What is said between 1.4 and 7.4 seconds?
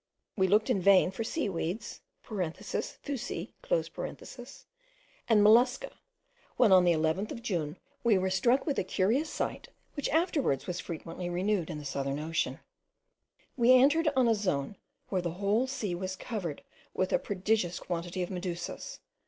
weeds (fuci) and mollusca, when on the 11th